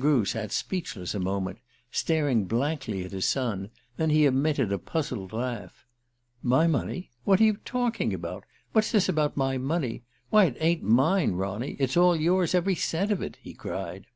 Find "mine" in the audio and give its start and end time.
10.82-11.32